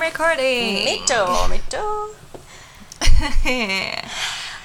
recording. 0.00 0.86
Mito, 0.86 1.26
mito. 1.50 2.14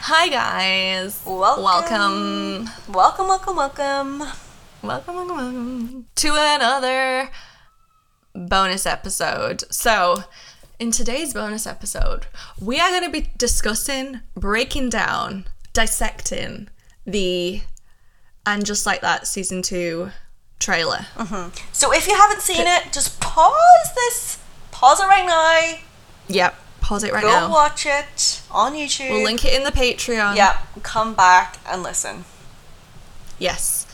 Hi 0.07 0.29
guys. 0.29 1.21
Welcome. 1.25 1.63
Welcome. 1.63 2.69
Welcome, 2.87 3.27
welcome, 3.27 3.55
welcome. 3.57 4.19
Welcome, 4.81 5.15
welcome, 5.15 5.35
welcome 5.35 6.05
to 6.15 6.33
another 6.37 7.29
bonus 8.33 8.85
episode. 8.85 9.65
So, 9.69 10.23
in 10.79 10.91
today's 10.91 11.33
bonus 11.33 11.67
episode, 11.67 12.27
we 12.61 12.79
are 12.79 12.89
going 12.89 13.03
to 13.03 13.09
be 13.09 13.29
discussing, 13.37 14.21
breaking 14.35 14.89
down, 14.89 15.47
dissecting 15.73 16.69
the 17.05 17.61
and 18.45 18.65
just 18.65 18.85
like 18.85 19.01
that 19.01 19.27
season 19.27 19.61
2 19.61 20.11
trailer. 20.59 21.07
Mm-hmm. 21.15 21.49
So 21.73 21.91
if 21.93 22.07
you 22.07 22.15
haven't 22.15 22.41
seen 22.41 22.65
it, 22.65 22.93
just 22.93 23.19
pause 23.19 23.93
this. 23.95 24.39
Pause 24.85 24.99
it 24.99 25.07
right 25.07 25.25
now. 25.25 25.79
Yep. 26.27 26.55
Pause 26.79 27.05
it 27.05 27.13
right 27.13 27.23
Go 27.23 27.27
now. 27.27 27.47
Go 27.47 27.53
watch 27.53 27.87
it 27.87 28.43
on 28.51 28.73
YouTube. 28.73 29.09
We'll 29.09 29.23
link 29.23 29.43
it 29.43 29.51
in 29.51 29.63
the 29.63 29.71
Patreon. 29.71 30.35
Yep. 30.35 30.83
Come 30.83 31.15
back 31.15 31.57
and 31.67 31.81
listen. 31.81 32.23
Yes. 33.39 33.87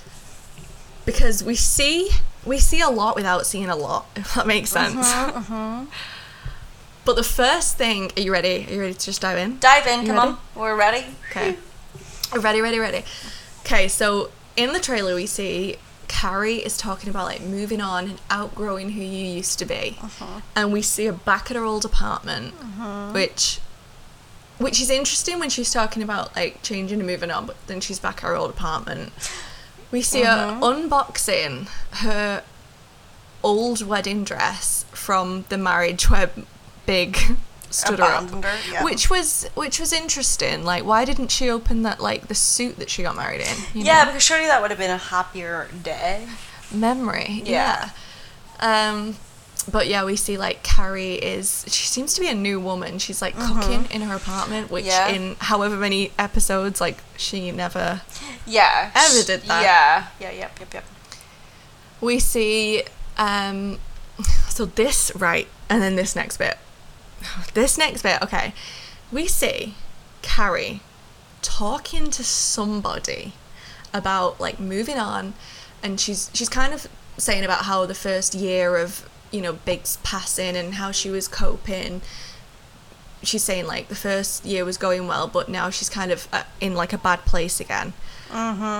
Because 1.06 1.46
we 1.46 1.56
see 1.56 2.10
we 2.46 2.58
see 2.58 2.82
a 2.82 2.90
lot 2.90 3.16
without 3.16 3.46
seeing 3.46 3.70
a 3.70 3.76
lot, 3.78 4.08
if 4.18 4.34
that 4.34 4.46
makes 4.46 4.76
uh-huh, 4.76 4.90
sense. 4.90 5.08
Uh-huh. 5.08 5.86
But 7.06 7.16
the 7.16 7.24
first 7.24 7.78
thing, 7.78 8.12
are 8.18 8.22
you 8.22 8.34
ready? 8.34 8.66
Are 8.68 8.74
you 8.74 8.82
ready 8.82 8.94
to 8.94 9.06
just 9.06 9.22
dive 9.22 9.38
in? 9.38 9.60
Dive 9.60 9.88
in. 9.88 10.06
Come 10.06 10.18
ready? 10.18 10.32
on. 10.32 10.38
We're 10.56 10.76
ready. 10.76 11.06
Okay. 11.30 11.56
ready, 12.38 12.60
ready, 12.60 12.80
ready. 12.80 13.06
Okay, 13.62 13.88
so 13.88 14.30
in 14.58 14.74
the 14.74 14.80
trailer 14.80 15.16
we 15.16 15.26
see 15.26 15.78
Carrie 16.12 16.58
is 16.58 16.76
talking 16.76 17.10
about 17.10 17.24
like 17.24 17.42
moving 17.42 17.80
on 17.80 18.10
and 18.10 18.22
outgrowing 18.30 18.90
who 18.92 19.02
you 19.02 19.26
used 19.26 19.58
to 19.60 19.66
be. 19.66 19.98
Uh-huh. 20.02 20.42
And 20.58 20.74
we 20.74 20.82
see 20.82 21.06
her 21.06 21.14
back 21.14 21.50
at 21.50 21.56
her 21.56 21.64
old 21.64 21.86
apartment, 21.86 22.54
uh-huh. 22.60 23.12
which 23.14 23.62
which 24.58 24.82
is 24.82 24.90
interesting 24.90 25.40
when 25.40 25.50
she's 25.50 25.72
talking 25.72 26.04
about 26.04 26.36
like 26.36 26.62
changing 26.64 27.00
and 27.00 27.08
moving 27.08 27.32
on, 27.32 27.46
but 27.46 27.56
then 27.68 27.80
she's 27.80 27.98
back 27.98 28.18
at 28.18 28.28
her 28.28 28.36
old 28.36 28.50
apartment. 28.50 29.14
We 29.90 30.02
see 30.02 30.24
her 30.24 30.60
uh-huh. 30.60 30.60
unboxing 30.62 31.70
her 32.04 32.44
old 33.42 33.82
wedding 33.82 34.26
dress 34.26 34.84
from 34.92 35.46
the 35.48 35.58
marriage 35.58 36.10
where 36.10 36.30
Big 36.86 37.18
stood 37.72 38.00
her 38.00 38.06
up, 38.06 38.30
her, 38.30 38.58
yeah. 38.72 38.84
which 38.84 39.10
was 39.10 39.50
which 39.56 39.80
was 39.80 39.92
interesting. 39.94 40.64
Like, 40.64 40.84
why 40.86 41.06
didn't 41.06 41.30
she 41.30 41.50
open 41.50 41.84
that 41.84 42.00
like 42.00 42.28
the 42.28 42.36
suit 42.36 42.78
that 42.78 42.90
she 42.90 43.04
got 43.04 43.16
married 43.16 43.42
in? 43.42 43.58
Yeah, 43.74 44.04
know? 44.04 44.06
because 44.12 44.24
surely 44.24 44.46
that 44.48 44.62
would 44.62 44.72
have 44.72 44.80
been 44.80 44.92
a 44.92 44.98
happier 44.98 45.68
day. 45.84 46.28
memory. 46.72 47.42
Yeah. 47.46 47.90
Yeah. 48.62 48.90
Um, 48.92 49.16
but 49.72 49.88
yeah, 49.88 50.04
we 50.06 50.16
see 50.16 50.38
like 50.38 50.64
Carrie 50.64 51.14
is. 51.16 51.66
She 51.68 51.86
seems 51.88 52.14
to 52.16 52.22
be 52.22 52.28
a 52.28 52.34
new 52.36 52.60
woman. 52.60 52.98
She's 53.00 53.22
like 53.22 53.36
cooking 53.36 53.86
in 53.92 54.02
her 54.02 54.16
apartment, 54.16 54.72
which 54.72 54.86
Mm-hmm. 54.86 55.14
Yeah. 55.14 55.16
in 55.30 55.36
however 55.40 55.78
many 55.78 56.12
episodes, 56.18 56.82
like 56.82 56.98
she 57.18 57.52
never. 57.52 58.02
Yeah. 58.46 58.92
Ever 58.96 59.24
did 59.26 59.42
that. 59.44 59.62
Yeah. 59.64 60.08
Yeah. 60.20 60.32
Yep. 60.40 60.60
Yep. 60.60 60.74
Yep. 60.74 60.84
We 62.02 62.20
see. 62.20 62.84
Um, 63.18 63.78
so 64.50 64.66
this 64.66 65.12
right, 65.16 65.48
and 65.70 65.82
then 65.82 65.96
this 65.96 66.16
next 66.16 66.38
bit. 66.38 66.58
This 67.54 67.78
next 67.78 68.02
bit, 68.02 68.22
okay. 68.22 68.54
We 69.12 69.28
see 69.28 69.76
Carrie 70.22 70.82
talking 71.42 72.10
to 72.12 72.24
somebody 72.24 73.34
about 73.94 74.40
like 74.40 74.60
moving 74.60 74.98
on, 74.98 75.34
and 75.84 76.00
she's 76.00 76.30
she's 76.34 76.50
kind 76.50 76.74
of 76.74 76.88
saying 77.18 77.44
about 77.44 77.66
how 77.66 77.86
the 77.86 77.94
first 77.96 78.34
year 78.34 78.78
of 78.78 79.10
you 79.32 79.42
know 79.42 79.54
Big's 79.54 79.98
passing 79.98 80.56
and 80.56 80.76
how 80.76 80.92
she 80.92 81.10
was 81.10 81.28
coping. 81.28 82.02
She's 83.24 83.44
saying 83.44 83.68
like 83.68 83.88
the 83.88 83.96
first 83.96 84.46
year 84.46 84.66
was 84.66 84.78
going 84.78 85.08
well, 85.08 85.28
but 85.28 85.50
now 85.50 85.70
she's 85.70 85.90
kind 85.90 86.12
of 86.12 86.28
uh, 86.34 86.44
in 86.60 86.74
like 86.74 86.94
a 86.94 86.98
bad 86.98 87.26
place 87.26 87.60
again. 87.60 87.94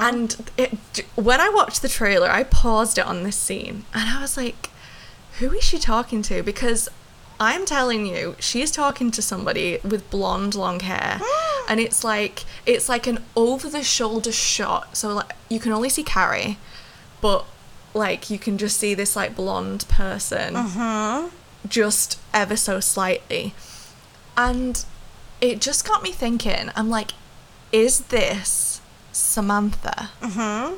And 0.04 0.50
it, 0.58 0.72
when 1.16 1.42
I 1.42 1.50
watched 1.50 1.82
the 1.82 1.90
trailer, 1.90 2.30
I 2.30 2.44
paused 2.44 2.98
it 2.98 3.06
on 3.06 3.24
this 3.24 3.36
scene 3.36 3.86
and 3.94 4.10
I 4.10 4.22
was 4.22 4.38
like, 4.38 4.70
who 5.40 5.52
is 5.52 5.64
she 5.64 5.78
talking 5.78 6.22
to? 6.24 6.42
Because 6.42 6.90
I'm 7.42 7.66
telling 7.66 8.06
you, 8.06 8.36
she's 8.38 8.70
talking 8.70 9.10
to 9.10 9.22
somebody 9.22 9.80
with 9.84 10.08
blonde 10.12 10.54
long 10.54 10.82
hair. 10.82 11.20
and 11.68 11.80
it's 11.80 12.04
like 12.04 12.46
it's 12.68 12.88
like 12.88 13.08
an 13.08 13.24
over 13.36 13.68
the 13.68 13.82
shoulder 13.84 14.32
shot. 14.32 14.96
So 14.96 15.16
like 15.16 15.34
you 15.50 15.60
can 15.60 15.72
only 15.72 15.90
see 15.90 16.04
Carrie, 16.04 16.60
but 17.20 17.46
like 17.96 18.30
you 18.30 18.38
can 18.38 18.60
just 18.60 18.78
see 18.78 18.94
this 18.94 19.16
like 19.16 19.36
blonde 19.36 19.86
person 19.90 20.56
just 21.68 22.20
ever 22.32 22.56
so 22.56 22.80
slightly. 22.80 23.56
And 24.38 24.86
it 25.42 25.60
just 25.60 25.84
got 25.84 26.04
me 26.04 26.12
thinking. 26.12 26.70
I'm 26.76 26.92
like, 26.92 27.14
is 27.72 28.02
this 28.02 28.82
Samantha? 29.12 30.12
Mm-hmm. 30.22 30.76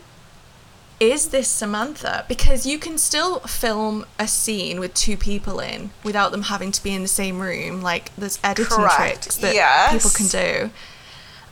Is 1.12 1.28
this 1.30 1.50
Samantha? 1.50 2.24
Because 2.30 2.66
you 2.66 2.78
can 2.80 2.98
still 2.98 3.40
film 3.42 4.06
a 4.18 4.28
scene 4.28 4.80
with 4.80 4.94
two 4.94 5.18
people 5.18 5.60
in 5.60 5.90
without 6.04 6.32
them 6.32 6.44
having 6.44 6.72
to 6.72 6.82
be 6.84 6.94
in 6.94 7.02
the 7.02 7.08
same 7.10 7.40
room. 7.40 7.82
Like 7.82 8.16
there's 8.16 8.40
editing 8.44 8.78
Correct. 8.78 8.96
tricks 9.24 9.36
that 9.38 9.54
Yes. 9.54 9.92
people 9.94 10.12
can 10.12 10.28
do. 10.28 10.72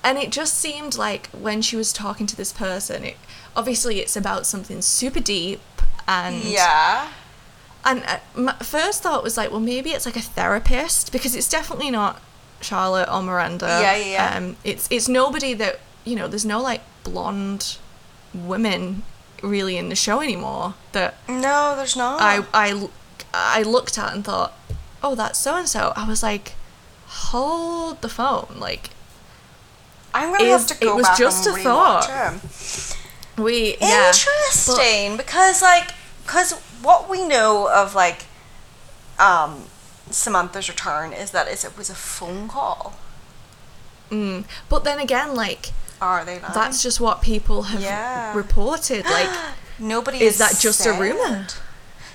And 0.03 0.17
it 0.17 0.31
just 0.31 0.53
seemed 0.57 0.97
like 0.97 1.28
when 1.31 1.61
she 1.61 1.75
was 1.75 1.91
talking 1.91 2.25
to 2.28 2.35
this 2.35 2.53
person, 2.53 3.03
it 3.03 3.17
obviously 3.56 4.00
it's 4.00 4.16
about 4.16 4.45
something 4.45 4.81
super 4.81 5.19
deep 5.19 5.59
and 6.07 6.44
Yeah. 6.44 7.09
and 7.84 8.03
uh, 8.06 8.19
my 8.35 8.53
first 8.63 9.03
thought 9.03 9.22
was 9.22 9.35
like, 9.38 9.51
well, 9.51 9.59
maybe 9.59 9.90
it's 9.91 10.06
like 10.06 10.16
a 10.16 10.22
therapist 10.22 11.11
because 11.11 11.35
it's 11.35 11.50
definitely 11.50 11.91
not 11.91 12.22
Charlotte 12.61 13.09
or 13.11 13.22
Miranda. 13.22 13.66
Yeah, 13.81 13.95
yeah, 13.97 14.06
yeah. 14.13 14.38
Um, 14.38 14.56
it's 14.63 14.88
it's 14.90 15.09
nobody 15.09 15.53
that 15.56 15.79
you 16.06 16.16
know. 16.16 16.28
There's 16.28 16.45
no 16.45 16.61
like 16.61 16.81
blonde 17.03 17.78
women 18.34 19.03
really 19.41 19.78
in 19.78 19.90
the 19.90 19.96
show 19.96 20.22
anymore 20.22 20.75
that 20.91 21.16
No, 21.28 21.75
there's 21.75 21.96
not. 21.96 22.22
I 22.22 22.44
I 22.53 22.88
I 23.34 23.62
looked 23.63 23.97
at 23.97 24.13
and 24.13 24.24
thought, 24.25 24.53
oh, 25.03 25.16
that's 25.16 25.40
so 25.40 25.56
and 25.56 25.68
so. 25.68 25.94
I 25.96 26.07
was 26.07 26.22
like, 26.24 26.53
hold 27.07 28.02
the 28.02 28.09
phone, 28.09 28.56
like 28.59 28.90
I'm 30.13 30.31
gonna 30.31 30.44
is- 30.44 30.69
have 30.69 30.79
to 30.79 30.85
it 30.85 30.88
go 30.90 30.96
was 30.96 31.07
back 31.07 31.18
just 31.18 31.47
and 31.47 31.57
a 31.57 31.59
thought. 31.63 32.09
it. 32.09 32.97
we 33.41 33.78
yeah. 33.79 34.07
Interesting, 34.07 35.18
because 35.18 35.62
like, 35.62 35.91
because 36.23 36.53
what 36.81 37.09
we 37.09 37.25
know 37.28 37.69
of 37.73 37.96
like, 37.96 38.25
um, 39.19 39.63
Samantha's 40.09 40.68
return 40.68 41.13
is 41.13 41.31
that 41.31 41.47
it 41.47 41.66
was 41.78 41.90
a 41.90 41.96
phone 41.96 42.47
call. 42.50 42.96
Mm, 44.09 44.44
but 44.68 44.84
then 44.84 45.00
again, 45.00 45.34
like 45.35 45.72
Are 46.01 46.25
they? 46.25 46.39
Lying? 46.39 46.53
that's 46.53 46.81
just 46.81 47.00
what 47.00 47.22
people 47.22 47.63
have 47.63 47.81
Yeah. 47.81 48.35
reported. 48.35 49.06
Like. 49.09 49.29
nobody. 49.79 50.22
Is 50.22 50.38
that 50.39 50.57
just 50.59 50.85
a 50.85 50.94
rumor? 50.94 51.47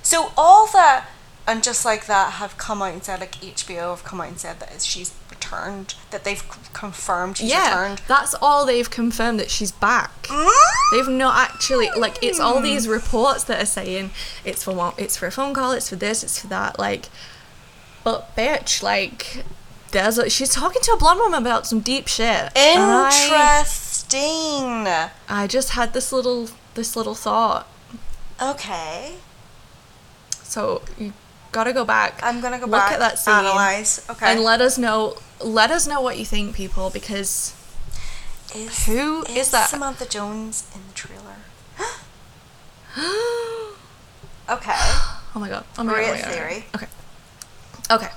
So 0.02 0.32
all 0.36 0.66
that 0.72 1.06
and 1.46 1.62
just 1.62 1.84
like 1.84 2.06
that 2.06 2.32
have 2.34 2.56
come 2.58 2.82
out 2.82 2.92
and 2.92 3.02
said 3.04 3.20
like 3.20 3.36
HBO 3.40 3.90
have 3.90 4.04
come 4.04 4.20
out 4.20 4.28
and 4.28 4.38
said 4.38 4.58
that 4.60 4.82
she's 4.82 5.14
returned, 5.30 5.94
that 6.10 6.24
they've 6.24 6.42
confirmed 6.72 7.36
she's 7.38 7.50
yeah, 7.50 7.68
returned. 7.80 8.02
that's 8.08 8.34
all 8.42 8.66
they've 8.66 8.90
confirmed 8.90 9.38
that 9.38 9.50
she's 9.50 9.70
back. 9.70 10.24
Mm? 10.24 10.50
They've 10.92 11.08
not 11.08 11.36
actually 11.38 11.88
like 11.96 12.18
it's 12.22 12.40
all 12.40 12.60
these 12.60 12.88
reports 12.88 13.44
that 13.44 13.62
are 13.62 13.66
saying 13.66 14.10
it's 14.44 14.64
for 14.64 14.74
one, 14.74 14.94
it's 14.98 15.16
for 15.16 15.26
a 15.26 15.30
phone 15.30 15.54
call, 15.54 15.72
it's 15.72 15.88
for 15.88 15.96
this, 15.96 16.24
it's 16.24 16.40
for 16.40 16.48
that. 16.48 16.78
Like, 16.78 17.06
but 18.02 18.34
bitch, 18.36 18.82
like, 18.82 19.44
there's 19.92 20.18
a, 20.18 20.28
she's 20.30 20.50
talking 20.50 20.82
to 20.82 20.92
a 20.92 20.96
blonde 20.96 21.20
woman 21.20 21.40
about 21.40 21.66
some 21.66 21.80
deep 21.80 22.08
shit. 22.08 22.26
and 22.56 22.82
I, 22.82 23.58
Interesting. 23.58 24.86
I 25.28 25.46
just 25.48 25.70
had 25.70 25.92
this 25.92 26.12
little 26.12 26.48
this 26.74 26.96
little 26.96 27.14
thought. 27.14 27.66
Okay. 28.40 29.14
So 30.42 30.82
you 30.98 31.12
gotta 31.52 31.72
go 31.72 31.84
back. 31.84 32.20
I'm 32.22 32.40
gonna 32.40 32.58
go 32.58 32.66
look 32.66 32.80
back. 32.80 32.92
at 32.92 32.98
that 32.98 33.18
scene 33.18 33.34
Analyze. 33.34 34.06
Okay. 34.10 34.26
and 34.32 34.40
let 34.40 34.60
us 34.60 34.78
know. 34.78 35.16
Let 35.42 35.70
us 35.70 35.86
know 35.86 36.00
what 36.00 36.18
you 36.18 36.24
think, 36.24 36.54
people, 36.54 36.90
because 36.90 37.54
is, 38.54 38.86
who 38.86 39.24
is 39.24 39.50
that? 39.50 39.68
Samantha 39.68 40.06
Jones 40.06 40.70
in 40.74 40.80
the 40.86 40.94
trailer? 40.94 41.36
Okay. 44.48 44.74
Oh 45.34 45.38
my 45.38 45.50
god. 45.50 45.66
Oh 45.76 45.84
my 45.84 45.92
god. 45.92 45.98
oh 45.98 46.00
my 46.00 46.06
god, 46.06 46.16
my 46.16 46.20
god. 46.22 46.32
theory. 46.32 46.64
Okay. 46.74 46.86
Okay. 47.90 48.08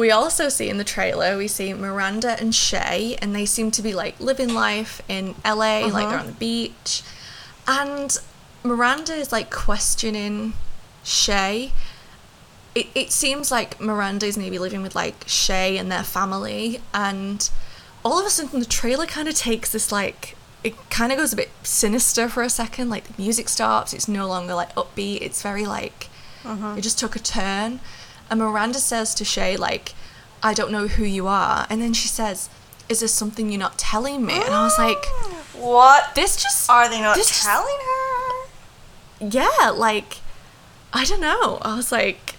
We 0.00 0.10
also 0.10 0.48
see 0.48 0.70
in 0.70 0.78
the 0.78 0.84
trailer, 0.84 1.36
we 1.36 1.46
see 1.46 1.74
Miranda 1.74 2.40
and 2.40 2.54
Che, 2.54 3.18
and 3.20 3.34
they 3.34 3.44
seem 3.44 3.70
to 3.72 3.82
be 3.82 3.92
like 3.92 4.18
living 4.18 4.54
life 4.54 5.02
in 5.08 5.34
LA, 5.44 5.80
like 5.80 5.92
uh-huh. 5.92 6.08
they're 6.08 6.18
on 6.18 6.26
the 6.26 6.32
beach. 6.32 7.02
And 7.68 8.16
Miranda 8.64 9.12
is 9.12 9.30
like 9.30 9.50
questioning 9.50 10.54
Che. 11.04 11.70
It, 12.74 12.86
it 12.94 13.12
seems 13.12 13.50
like 13.50 13.78
Miranda 13.78 14.24
is 14.24 14.38
maybe 14.38 14.58
living 14.58 14.80
with 14.80 14.94
like 14.94 15.26
Che 15.26 15.76
and 15.76 15.92
their 15.92 16.02
family, 16.02 16.80
and 16.94 17.50
all 18.02 18.18
of 18.18 18.24
a 18.24 18.30
sudden 18.30 18.58
the 18.58 18.64
trailer 18.64 19.04
kind 19.04 19.28
of 19.28 19.34
takes 19.34 19.70
this 19.70 19.92
like 19.92 20.34
it 20.64 20.74
kind 20.88 21.12
of 21.12 21.18
goes 21.18 21.34
a 21.34 21.36
bit 21.36 21.50
sinister 21.62 22.26
for 22.30 22.42
a 22.42 22.48
second. 22.48 22.88
Like 22.88 23.04
the 23.04 23.22
music 23.22 23.50
stops. 23.50 23.92
It's 23.92 24.08
no 24.08 24.26
longer 24.26 24.54
like 24.54 24.74
upbeat. 24.76 25.20
It's 25.20 25.42
very 25.42 25.66
like 25.66 26.08
uh-huh. 26.42 26.76
it 26.78 26.80
just 26.80 26.98
took 26.98 27.16
a 27.16 27.18
turn, 27.18 27.80
And 28.30 28.40
Miranda 28.40 28.78
says 28.78 29.14
to 29.16 29.24
Che, 29.24 29.56
like, 29.56 29.92
I 30.42 30.54
don't 30.54 30.70
know 30.70 30.86
who 30.86 31.04
you 31.04 31.26
are. 31.26 31.66
And 31.68 31.82
then 31.82 31.92
she 31.92 32.08
says, 32.08 32.48
Is 32.88 33.00
there 33.00 33.08
something 33.08 33.50
you're 33.50 33.58
not 33.58 33.76
telling 33.78 34.24
me? 34.24 34.34
And 34.34 34.54
I 34.54 34.62
was 34.64 34.78
like, 34.78 35.04
what 35.54 36.14
This 36.14 36.36
just. 36.42 36.70
are 36.70 36.88
they 36.88 37.00
not 37.00 37.16
this 37.16 37.28
just- 37.28 37.42
telling 37.44 37.76
her? 37.76 38.46
yeah, 39.20 39.70
like, 39.74 40.18
I 40.92 41.04
don't 41.04 41.20
know. 41.20 41.58
I 41.62 41.76
was 41.76 41.92
like, 41.92 42.36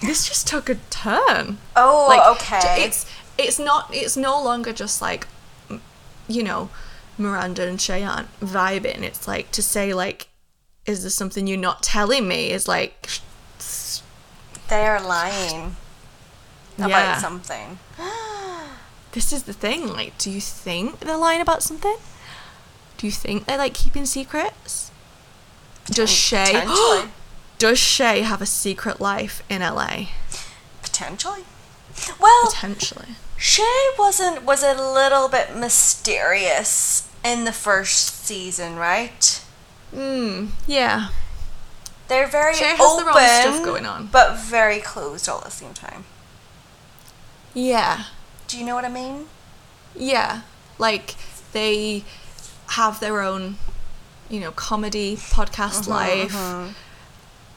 this 0.00 0.28
just 0.28 0.46
took 0.46 0.68
a 0.68 0.76
turn. 0.90 1.58
Oh, 1.74 2.06
like 2.08 2.36
okay. 2.36 2.84
it's 2.84 3.06
it's 3.38 3.58
not 3.58 3.88
it's 3.92 4.16
no 4.16 4.40
longer 4.42 4.72
just 4.72 5.00
like 5.02 5.26
you 6.28 6.42
know 6.42 6.68
miranda 7.18 7.66
and 7.66 7.78
che 7.80 8.02
aren't 8.02 8.28
vibing 8.40 9.02
it's 9.02 9.26
like 9.28 9.50
to 9.50 9.62
say 9.62 9.92
like 9.94 10.28
is 10.86 11.02
there 11.02 11.10
something 11.10 11.46
you're 11.46 11.56
not 11.58 11.82
telling 11.82 12.26
me 12.28 12.50
is 12.50 12.66
like 12.68 13.08
They're 14.68 15.00
lying 15.00 15.76
about 16.78 17.20
something. 17.20 17.78
this 19.12 19.32
is 19.32 19.44
the 19.44 19.52
thing 19.52 19.88
like 19.88 20.16
do 20.18 20.30
you 20.30 20.40
think 20.40 21.00
they're 21.00 21.16
lying 21.16 21.40
about 21.40 21.62
something? 21.62 21.96
Do 22.96 23.06
you 23.06 23.12
think 23.12 23.46
they're 23.46 23.58
like 23.58 23.74
keeping 23.74 24.06
secrets? 24.06 24.90
Does 25.86 26.10
che 26.10 26.64
does 27.58 27.78
che 27.78 28.22
have 28.22 28.42
a 28.42 28.46
secret 28.46 29.00
life 29.00 29.42
in 29.48 29.60
la 29.60 30.06
Potentially. 30.82 31.44
Well, 32.20 32.46
potentially. 32.46 33.16
Che 33.38 33.92
wasn't 33.98 34.44
was 34.44 34.62
a 34.62 34.74
little 34.74 35.28
bit 35.28 35.56
mysterious 35.56 37.08
in 37.24 37.44
the 37.44 37.52
first 37.52 38.24
season, 38.24 38.76
right? 38.76 39.40
mm, 39.94 40.48
yeah 40.66 41.08
They're 42.08 42.26
very 42.26 42.54
Che 42.54 42.64
has 42.76 42.80
open, 42.80 43.06
their 43.06 43.14
own 43.14 43.52
stuff 43.54 43.64
going 43.64 43.86
on. 43.86 44.08
but 44.12 44.36
very 44.36 44.80
closed 44.80 45.28
all 45.28 45.38
at 45.38 45.44
the 45.44 45.50
same 45.50 45.72
time. 45.72 46.04
yeah 47.54 48.04
Do 48.48 48.58
you 48.58 48.64
know 48.66 48.74
what 48.74 48.84
I 48.84 48.88
mean? 48.90 49.26
Yeah, 49.96 50.42
like 50.78 51.14
they 51.52 52.04
have 52.70 52.98
their 53.00 53.20
own, 53.20 53.56
you 54.28 54.40
know, 54.40 54.50
comedy 54.50 55.16
podcast 55.16 55.82
mm-hmm, 55.82 55.90
life, 55.90 56.32
mm-hmm. 56.32 56.72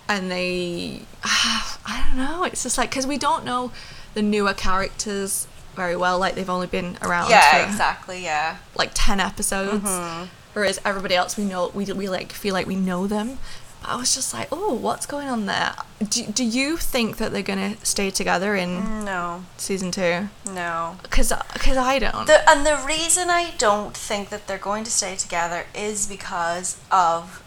and 0.08 0.32
they, 0.32 1.02
I 1.24 2.06
don't 2.08 2.18
know. 2.18 2.44
It's 2.44 2.64
just 2.64 2.78
like 2.78 2.90
because 2.92 3.08
we 3.08 3.18
don't 3.18 3.44
know 3.44 3.72
the 4.14 4.22
newer 4.22 4.54
characters 4.54 5.48
very 5.76 5.96
well. 5.96 6.20
Like 6.20 6.36
they've 6.36 6.50
only 6.50 6.68
been 6.68 6.98
around 7.02 7.30
Yeah, 7.32 7.64
for 7.66 7.70
exactly. 7.72 8.24
Yeah. 8.24 8.58
like 8.76 8.92
ten 8.94 9.20
episodes, 9.20 9.84
mm-hmm. 9.84 10.26
whereas 10.54 10.80
everybody 10.86 11.16
else 11.16 11.38
we 11.38 11.46
know 11.46 11.72
we 11.74 11.86
we 11.86 12.08
like 12.08 12.32
feel 12.32 12.54
like 12.54 12.68
we 12.68 12.76
know 12.76 13.08
them. 13.08 13.40
I 13.83 13.95
was 13.95 14.13
just 14.13 14.33
like, 14.33 14.50
oh, 14.51 14.74
what's 14.74 15.06
going 15.06 15.27
on 15.29 15.45
there? 15.45 15.74
Do, 16.03 16.25
do 16.25 16.44
you 16.44 16.75
think 16.77 17.18
that 17.18 17.31
they're 17.31 17.41
gonna 17.41 17.75
stay 17.83 18.09
together 18.12 18.56
in 18.56 19.03
No, 19.06 19.45
season 19.57 19.91
two? 19.91 20.29
no. 20.51 20.97
Because 21.03 21.31
because 21.53 21.77
I 21.77 22.00
don't. 22.00 22.27
The, 22.27 22.47
and 22.50 22.65
the 22.65 22.77
reason 22.85 23.29
I 23.29 23.51
don't 23.57 23.95
think 23.95 24.29
that 24.29 24.47
they're 24.47 24.57
going 24.57 24.83
to 24.83 24.91
stay 24.91 25.15
together 25.15 25.65
is 25.74 26.06
because 26.07 26.77
of 26.91 27.41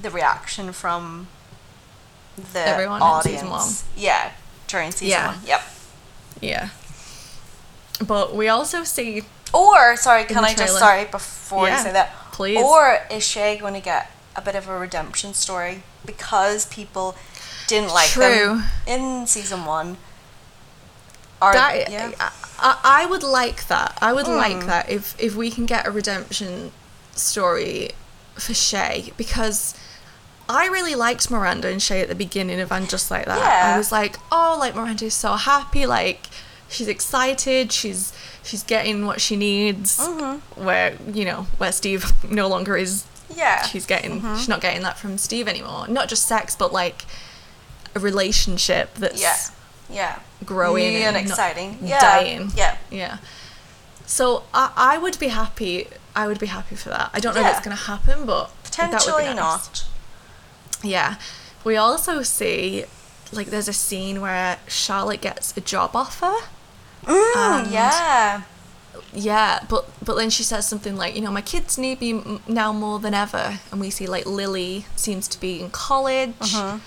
the 0.00 0.10
reaction 0.10 0.72
from 0.72 1.28
the 2.52 2.60
Everyone 2.66 3.00
in 3.00 3.06
audience. 3.06 3.84
Yeah, 3.96 4.32
during 4.66 4.90
season 4.90 5.08
Yeah. 5.10 5.26
one. 5.28 5.38
Yep. 5.46 5.62
Yeah. 6.40 6.68
But 8.04 8.34
we 8.34 8.48
also 8.48 8.82
see 8.84 9.22
Or 9.52 9.96
sorry, 9.96 10.24
can 10.24 10.38
I 10.44 10.54
just 10.54 10.76
sorry 10.78 11.04
before 11.04 11.68
Yeah, 11.68 11.76
you 11.76 11.82
say 11.84 11.92
that? 11.92 12.14
please. 12.32 12.58
Or 12.60 12.98
is 13.10 13.28
Che 13.28 13.58
going 13.58 13.74
to 13.74 13.80
get 13.80 14.10
a 14.34 14.40
bit 14.40 14.54
of 14.54 14.68
a 14.68 14.78
redemption 14.78 15.34
story 15.34 15.82
because 16.04 16.66
people 16.66 17.16
didn't 17.66 17.90
like 17.92 18.12
them 18.14 18.64
in 18.86 19.26
season 19.26 19.64
one? 19.64 19.98
Or, 21.40 21.52
that 21.52 21.90
yeah. 21.90 22.12
I, 22.58 22.78
I, 22.84 23.06
would 23.06 23.24
like 23.24 23.66
that. 23.66 23.98
I 24.00 24.12
would 24.12 24.26
Hmm. 24.26 24.36
like 24.36 24.66
that 24.66 24.88
if 24.88 25.16
if 25.18 25.34
we 25.34 25.50
can 25.50 25.66
get 25.66 25.86
a 25.86 25.90
redemption 25.90 26.70
story 27.16 27.90
for 28.34 28.54
Che 28.54 29.12
because 29.16 29.74
I 30.48 30.66
really 30.66 30.94
liked 30.94 31.30
Miranda 31.30 31.68
and 31.68 31.80
Che 31.80 32.00
at 32.00 32.08
the 32.08 32.14
beginning 32.14 32.60
of 32.60 32.70
and 32.70 32.88
just 32.88 33.10
like 33.10 33.26
that. 33.26 33.38
Yeah. 33.38 33.74
I 33.74 33.78
was 33.78 33.90
like, 33.90 34.16
oh, 34.30 34.56
like 34.58 34.76
Miranda's 34.76 35.14
so 35.14 35.34
happy, 35.34 35.84
like 35.84 36.26
she's 36.68 36.88
excited, 36.88 37.72
she's 37.72 38.12
she's 38.44 38.62
getting 38.62 39.06
what 39.06 39.20
she 39.20 39.34
needs. 39.34 39.98
Mm-hmm. 39.98 40.64
Where 40.64 40.96
you 41.12 41.24
know 41.24 41.46
where 41.58 41.72
Steve 41.72 42.12
no 42.30 42.46
longer 42.46 42.76
is 42.76 43.04
yeah. 43.36 43.62
she's 43.62 43.86
getting 43.86 44.20
Mm-hmm. 44.20 44.36
she's 44.36 44.48
not 44.48 44.60
getting 44.60 44.82
that 44.82 44.98
from 44.98 45.18
Steve 45.18 45.48
anymore. 45.48 45.86
Not 45.88 46.08
just 46.08 46.26
sex, 46.26 46.54
but 46.56 46.72
like 46.72 47.04
a 47.94 48.00
relationship 48.00 48.94
that's 48.94 49.20
yeah. 49.20 49.36
Yeah. 49.90 50.18
growing 50.44 50.92
New 50.94 50.98
and 51.00 51.16
and 51.16 51.26
exciting. 51.28 51.78
Yeah. 51.82 52.00
dying. 52.00 52.50
Yeah. 52.56 52.76
Yeah. 52.90 53.18
So 54.06 54.44
I, 54.54 54.72
I 54.76 54.98
would 54.98 55.18
be 55.18 55.28
happy. 55.28 55.88
I 56.14 56.26
would 56.26 56.38
be 56.38 56.46
happy 56.46 56.76
for 56.76 56.88
that. 56.90 57.10
I 57.14 57.20
don't 57.20 57.34
know 57.34 57.40
if 57.42 57.56
it's 57.56 57.64
going 57.64 57.76
to 57.76 57.82
happen, 57.84 58.26
but 58.26 58.46
that 58.46 58.52
would 58.54 58.90
be 58.90 58.96
Potentially 58.96 59.24
nice. 59.24 59.36
not. 59.36 59.84
Yeah. 60.82 61.16
We 61.64 61.76
also 61.76 62.22
see 62.22 62.84
like 63.32 63.48
there's 63.48 63.68
a 63.68 63.72
scene 63.72 64.20
where 64.20 64.58
Charlotte 64.68 65.20
gets 65.22 65.56
a 65.56 65.60
job 65.60 65.90
offer. 65.94 66.34
Mm, 67.04 67.72
yeah. 67.72 68.42
Yeah, 69.12 69.60
but 69.68 69.86
but 70.04 70.16
then 70.16 70.30
she 70.30 70.42
says 70.42 70.66
something 70.66 70.96
like, 70.96 71.14
you 71.14 71.20
know, 71.20 71.30
my 71.30 71.42
kids 71.42 71.76
need 71.78 72.00
me 72.00 72.40
now 72.48 72.72
more 72.72 72.98
than 72.98 73.14
ever, 73.14 73.60
and 73.70 73.80
we 73.80 73.90
see 73.90 74.06
like 74.06 74.24
Lily 74.26 74.86
seems 74.96 75.28
to 75.28 75.40
be 75.40 75.60
in 75.60 75.70
college. 75.70 76.34
Mm-hmm. 76.38 76.78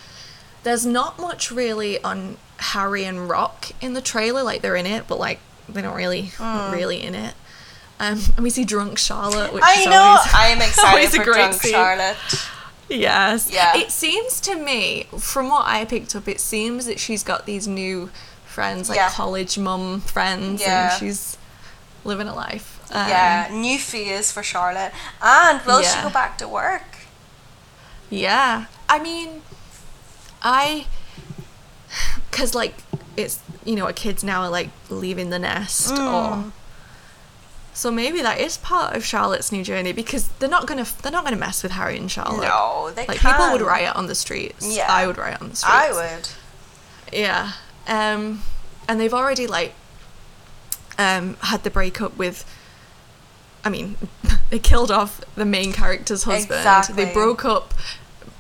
There's 0.64 0.86
not 0.86 1.20
much 1.20 1.52
really 1.52 2.02
on 2.04 2.38
Harry 2.58 3.04
and 3.04 3.30
Rock 3.30 3.72
in 3.82 3.94
the 3.94 4.02
trailer, 4.02 4.42
like 4.44 4.62
they're 4.62 4.76
in 4.76 4.86
it, 4.88 5.08
but 5.08 5.20
like 5.20 5.40
they're 5.70 5.84
not 5.84 5.96
really 5.96 6.32
not 6.40 6.74
really 6.74 7.02
in 7.04 7.14
it. 7.16 7.36
Um, 8.00 8.20
and 8.36 8.44
we 8.44 8.50
see 8.50 8.66
drunk 8.66 8.98
Charlotte, 8.98 9.54
which 9.54 9.64
Mm. 9.64 9.68
I 9.78 9.80
is 9.82 9.86
know. 9.86 10.02
always, 10.02 10.34
I 10.34 10.48
am 10.48 10.62
excited 10.68 11.10
for 11.12 11.24
great 11.24 11.36
Drunk 11.36 11.54
scene. 11.54 11.72
Charlotte. 11.74 12.18
Yes. 12.90 13.50
Yeah. 13.52 13.78
It 13.78 13.90
seems 13.92 14.40
to 14.42 14.56
me, 14.56 15.08
from 15.18 15.50
what 15.50 15.66
I 15.66 15.86
picked 15.86 16.16
up, 16.16 16.28
it 16.28 16.40
seems 16.40 16.86
that 16.88 17.00
she's 17.00 17.24
got 17.24 17.46
these 17.46 17.68
new 17.68 18.10
friends, 18.46 18.90
like 18.90 18.98
Yeah. 18.98 19.10
college 19.10 19.58
mum 19.58 20.02
friends, 20.02 20.62
Yeah. 20.62 20.92
and 20.92 21.00
she's 21.00 21.38
living 22.06 22.28
a 22.28 22.36
life. 22.36 22.80
Um, 22.92 23.10
yeah. 23.10 23.50
New 23.52 23.78
phase 23.78 24.32
for 24.32 24.42
Charlotte. 24.44 24.94
And 25.22 25.62
will 25.66 25.82
she 25.82 26.02
go 26.02 26.10
back 26.10 26.38
to 26.38 26.48
work? 26.48 27.00
Yeah. 28.10 28.66
I 28.88 29.00
mean, 29.00 29.42
I. 30.42 30.86
Because, 32.30 32.54
like, 32.56 32.76
it's, 33.18 33.40
you 33.64 33.76
know, 33.76 33.92
kids 33.94 34.24
now 34.24 34.42
are, 34.44 34.50
like, 34.50 34.70
leaving 34.90 35.30
the 35.32 35.40
nest 35.40 35.92
Mm. 35.94 36.14
or. 36.48 36.52
So 37.74 37.92
maybe 37.92 38.22
that 38.22 38.40
is 38.40 38.56
part 38.58 38.96
of 38.96 39.04
Charlotte's 39.04 39.52
new 39.52 39.62
journey 39.62 39.92
because 39.92 40.30
they're 40.40 40.48
not 40.48 40.66
gonna 40.66 40.86
they're 41.02 41.12
not 41.12 41.26
gonna 41.26 41.36
mess 41.36 41.62
with 41.62 41.74
Harry 41.74 41.98
and 41.98 42.10
Charlotte. 42.10 42.48
No, 42.48 42.90
they 42.96 43.06
like 43.06 43.20
people 43.20 43.52
would 43.52 43.60
riot 43.60 43.94
on 43.98 44.08
the 44.08 44.16
streets. 44.16 44.66
Yeah. 44.78 44.88
I 44.90 45.06
would 45.06 45.18
riot 45.18 45.42
on 45.42 45.50
the 45.50 45.56
streets. 45.58 45.76
I 45.76 45.92
would. 45.92 46.30
Yeah. 47.12 47.52
Um, 47.86 48.44
and 48.88 48.98
they've 48.98 49.14
already 49.14 49.46
like 49.46 49.74
um 50.98 51.36
had 51.42 51.64
the 51.64 51.70
breakup 51.70 52.18
with. 52.18 52.46
I 53.64 53.70
mean, 53.70 53.96
they 54.52 54.60
killed 54.60 54.92
off 54.92 55.22
the 55.36 55.46
main 55.46 55.74
character's 55.74 56.24
husband. 56.24 56.60
Exactly. 56.60 57.06
They 57.06 57.14
broke 57.14 57.46
up 57.46 57.74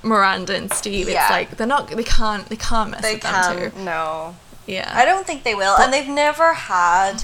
Miranda 0.03 0.55
and 0.55 0.71
Steve. 0.71 1.09
Yeah. 1.09 1.23
It's 1.23 1.31
like 1.31 1.57
they're 1.57 1.67
not. 1.67 1.89
They 1.89 2.03
can't. 2.03 2.47
They 2.47 2.55
can't 2.55 2.91
mess 2.91 3.01
They 3.01 3.15
with 3.15 3.23
them 3.23 3.71
too. 3.71 3.83
No. 3.83 4.35
Yeah. 4.67 4.91
I 4.95 5.05
don't 5.05 5.25
think 5.27 5.43
they 5.43 5.55
will. 5.55 5.75
But- 5.77 5.85
and 5.85 5.93
they've 5.93 6.07
never 6.07 6.53
had 6.53 7.23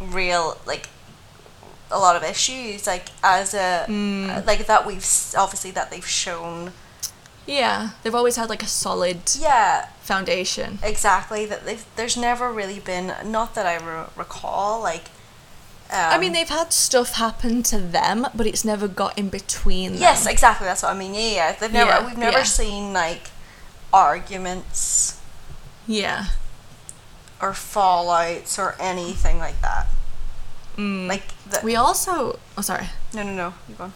real, 0.00 0.58
like, 0.66 0.88
a 1.90 1.98
lot 1.98 2.16
of 2.16 2.22
issues, 2.22 2.86
like, 2.86 3.08
as 3.22 3.52
a. 3.54 3.84
Mm. 3.88 4.46
Like, 4.46 4.66
that 4.66 4.86
we've. 4.86 5.06
Obviously, 5.36 5.70
that 5.72 5.90
they've 5.90 6.06
shown. 6.06 6.72
Yeah. 7.50 7.90
They've 8.02 8.14
always 8.14 8.36
had 8.36 8.48
like 8.48 8.62
a 8.62 8.66
solid 8.66 9.20
Yeah, 9.38 9.88
foundation. 10.02 10.78
exactly. 10.82 11.46
That 11.46 11.64
they've. 11.64 11.84
There's 11.96 12.16
never 12.16 12.52
really 12.52 12.78
been. 12.80 13.14
Not 13.24 13.54
that 13.54 13.66
I 13.66 13.76
re- 13.76 14.06
recall, 14.16 14.80
like. 14.80 15.06
Um, 15.92 15.98
I 16.14 16.18
mean, 16.18 16.32
they've 16.32 16.48
had 16.48 16.72
stuff 16.72 17.14
happen 17.14 17.64
to 17.64 17.78
them, 17.78 18.26
but 18.34 18.46
it's 18.46 18.64
never 18.64 18.86
got 18.86 19.18
in 19.18 19.28
between 19.28 19.92
them. 19.94 20.00
Yes, 20.00 20.24
exactly. 20.26 20.64
That's 20.66 20.84
what 20.84 20.94
I 20.94 20.98
mean. 20.98 21.14
Yeah, 21.14 21.30
yeah. 21.34 21.52
They've 21.58 21.72
never. 21.72 21.90
Yeah, 21.90 22.06
we've 22.06 22.18
never 22.18 22.38
yeah. 22.38 22.44
seen 22.44 22.92
like 22.92 23.30
arguments 23.92 25.20
Yeah. 25.88 26.26
or 27.42 27.50
fallouts 27.50 28.58
or 28.58 28.76
anything 28.78 29.38
like 29.38 29.60
that. 29.62 29.88
Mm. 30.76 31.08
Like 31.08 31.24
the, 31.50 31.60
we 31.64 31.74
also. 31.74 32.38
Oh, 32.56 32.62
sorry. 32.62 32.86
no, 33.12 33.22
no, 33.24 33.34
no. 33.34 33.54
You 33.68 33.74
go 33.74 33.84
on. 33.84 33.92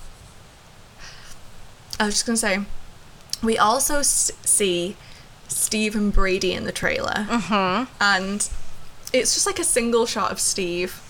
I 2.01 2.07
was 2.07 2.15
just 2.15 2.27
gonna 2.27 2.37
say, 2.37 2.59
we 3.43 3.59
also 3.59 3.99
s- 3.99 4.31
see 4.43 4.97
Steve 5.49 5.95
and 5.97 6.13
Brady 6.13 6.53
in 6.53 6.65
the 6.65 6.73
trailer, 6.73 7.27
Mm-hmm. 7.29 7.93
and 8.01 8.49
it's 9.13 9.35
just 9.35 9.47
like 9.47 9.59
a 9.59 9.65
single 9.65 10.07
shot 10.07 10.33
of 10.33 10.41
Steve, 10.41 11.01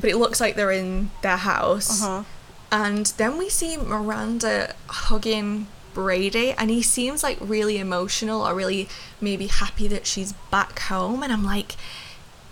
but 0.00 0.10
it 0.10 0.16
looks 0.16 0.40
like 0.40 0.56
they're 0.56 0.70
in 0.72 1.10
their 1.22 1.36
house, 1.36 2.02
Uh-huh. 2.02 2.24
and 2.72 3.06
then 3.16 3.38
we 3.38 3.48
see 3.48 3.76
Miranda 3.76 4.74
hugging 4.88 5.66
Brady 5.94 6.50
and 6.50 6.70
he 6.70 6.82
seems 6.82 7.22
like 7.22 7.38
really 7.40 7.78
emotional 7.78 8.40
or 8.44 8.52
really 8.52 8.88
maybe 9.20 9.46
happy 9.46 9.86
that 9.86 10.08
she's 10.08 10.32
back 10.50 10.80
home 10.80 11.22
and 11.22 11.32
I'm 11.32 11.44
like 11.44 11.76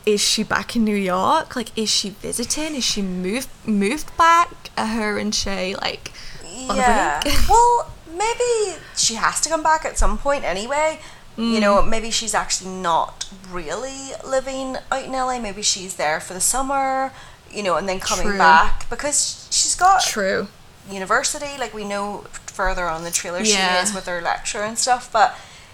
is 0.06 0.20
she 0.20 0.42
back 0.44 0.74
in 0.76 0.84
New 0.84 0.94
York? 0.96 1.54
Like 1.56 1.76
is 1.76 1.88
she 1.90 2.10
visiting? 2.10 2.76
Is 2.76 2.84
she 2.84 3.02
moved 3.02 3.48
moved 3.66 4.16
back? 4.16 4.50
Are 4.78 4.86
her 4.86 5.18
and 5.18 5.32
Che 5.34 5.74
like 5.76 6.12
on 6.68 6.76
yeah. 6.76 7.20
well, 7.48 7.91
maybe 8.12 8.78
she 8.96 9.14
has 9.14 9.40
to 9.42 9.48
come 9.48 9.62
back 9.62 9.84
at 9.84 9.98
some 9.98 10.18
point 10.18 10.44
anyway. 10.44 11.00
You 11.34 11.60
know, 11.60 11.80
maybe 11.80 12.10
she's 12.10 12.34
actually 12.34 12.70
not 12.72 13.26
really 13.50 14.10
living 14.22 14.76
out 14.90 15.04
in 15.04 15.12
LA. 15.12 15.38
Maybe 15.38 15.62
she's 15.62 15.96
there 15.96 16.20
for 16.20 16.34
the 16.34 16.40
summer, 16.42 17.10
you 17.50 17.62
know, 17.62 17.76
and 17.76 17.88
then 17.88 18.00
coming 18.00 18.26
True. 18.26 18.36
back 18.38 18.88
because 18.90 19.48
she's 19.50 19.74
got 19.74 20.02
True. 20.02 20.48
university. 20.90 21.56
Like 21.58 21.72
we 21.72 21.84
know 21.84 22.26
further 22.46 22.86
on 22.86 23.02
the 23.04 23.10
trailer 23.10 23.40
Yeah. 23.40 23.78
she 23.78 23.82
is 23.88 23.94
with 23.94 24.04
her 24.06 24.20
lecture 24.20 24.60
and 24.62 24.78
stuff. 24.78 25.10
But, 25.10 25.30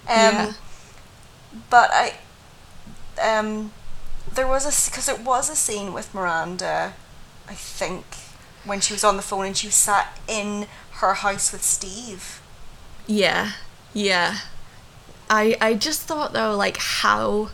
um, 0.06 0.14
Yeah. 0.16 0.52
but 1.68 1.90
I, 1.92 2.14
um, 3.20 3.72
there 4.32 4.46
was 4.46 4.64
a 4.64 4.90
because 4.90 5.08
it 5.08 5.20
was 5.22 5.50
a 5.50 5.56
scene 5.56 5.92
with 5.92 6.14
Miranda, 6.14 6.92
I 7.48 7.54
think, 7.54 8.04
when 8.64 8.80
she 8.80 8.92
was 8.92 9.02
on 9.02 9.16
the 9.16 9.22
phone 9.22 9.46
and 9.46 9.56
she 9.56 9.66
was 9.66 9.74
sat 9.74 10.16
in 10.28 10.68
her 10.98 11.14
house 11.14 11.52
with 11.52 11.62
Steve. 11.62 12.40
Yeah, 13.06 13.52
yeah. 13.92 14.38
I 15.30 15.56
I 15.60 15.74
just 15.74 16.02
thought 16.02 16.32
though, 16.32 16.56
like 16.56 16.76
how 16.78 17.50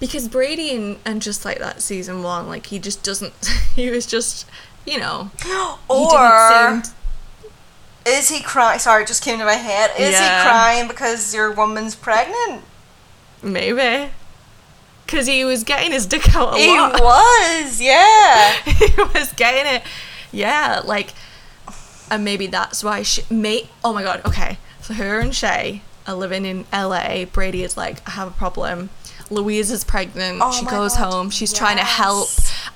because 0.00 0.28
Brady 0.28 0.74
and, 0.74 0.98
and 1.04 1.22
just 1.22 1.44
like 1.44 1.58
that 1.58 1.80
season 1.82 2.22
one, 2.22 2.46
like 2.46 2.66
he 2.66 2.78
just 2.78 3.02
doesn't. 3.02 3.32
He 3.74 3.90
was 3.90 4.06
just, 4.06 4.46
you 4.86 4.98
know, 5.00 5.30
Or 5.88 5.98
he 5.98 6.80
seem. 6.82 6.94
is 8.06 8.28
he 8.28 8.40
crying? 8.40 8.78
Sorry, 8.78 9.02
it 9.02 9.08
just 9.08 9.24
came 9.24 9.38
to 9.40 9.44
my 9.44 9.54
head. 9.54 9.90
Is 9.98 10.12
Yeah. 10.12 10.42
he 10.44 10.48
crying 10.48 10.86
because 10.88 11.34
your 11.34 11.50
woman's 11.50 11.96
pregnant? 11.96 12.62
Maybe. 13.42 14.10
Because 15.04 15.26
he 15.26 15.44
was 15.44 15.64
getting 15.64 15.90
his 15.90 16.06
dick 16.06 16.34
out 16.36 16.54
a 16.54 16.58
He 16.58 16.68
lot. 16.68 17.00
was, 17.00 17.80
yeah. 17.80 18.52
he 18.62 18.94
was 19.02 19.32
getting 19.32 19.74
it. 19.74 19.82
Yeah, 20.30 20.80
like, 20.84 21.12
and 22.10 22.24
maybe 22.24 22.46
that's 22.46 22.82
why 22.84 23.02
she. 23.02 23.22
May, 23.30 23.68
oh 23.84 23.92
my 23.92 24.02
god, 24.02 24.22
okay. 24.26 24.58
So 24.80 24.94
her 24.94 25.20
and 25.20 25.32
Che 25.32 25.82
are 26.06 26.14
living 26.14 26.44
in 26.44 26.66
LA. 26.72 27.24
Brady 27.24 27.62
is 27.62 27.76
like, 27.76 28.06
I 28.06 28.12
have 28.12 28.28
a 28.28 28.32
problem. 28.32 28.90
Louise 29.30 29.70
is 29.70 29.84
pregnant. 29.84 30.40
Oh 30.42 30.52
she 30.52 30.66
goes 30.66 30.96
God, 30.96 31.10
home. 31.12 31.30
She's 31.30 31.52
trying 31.52 31.78
to 31.78 31.84
help. 31.84 32.28